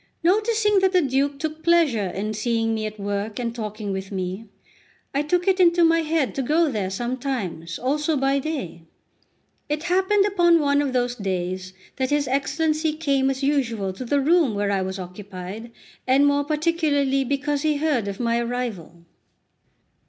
[0.23, 4.45] Noticing that the Duke took pleasure in seeing me at work and talking with me,
[5.13, 8.81] I took it into my head to go there sometimes also by day.
[9.69, 14.19] It happened upon one of those days that his Excellency came as usual to the
[14.19, 15.71] room where I was occupied,
[16.07, 19.05] and more particularly because he heard of my arrival.